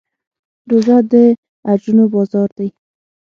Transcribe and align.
روژه 0.69 0.97
د 1.11 1.13
اجرونو 1.71 2.03
بازار 2.13 2.49
دی. 2.57 2.67